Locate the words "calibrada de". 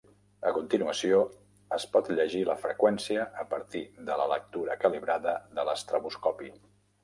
4.87-5.71